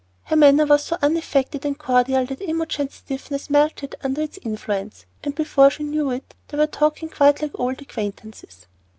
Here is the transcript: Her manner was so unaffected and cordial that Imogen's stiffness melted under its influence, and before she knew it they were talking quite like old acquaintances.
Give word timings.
Her 0.23 0.35
manner 0.35 0.65
was 0.65 0.83
so 0.85 0.97
unaffected 1.03 1.63
and 1.63 1.77
cordial 1.77 2.25
that 2.25 2.41
Imogen's 2.41 2.95
stiffness 2.95 3.51
melted 3.51 3.93
under 4.03 4.19
its 4.21 4.39
influence, 4.41 5.05
and 5.23 5.35
before 5.35 5.69
she 5.69 5.83
knew 5.83 6.09
it 6.09 6.33
they 6.47 6.57
were 6.57 6.65
talking 6.65 7.07
quite 7.07 7.39
like 7.43 7.51
old 7.59 7.79
acquaintances. 7.83 8.65